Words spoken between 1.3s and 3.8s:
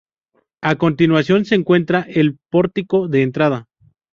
se encuentra el pórtico de entrada.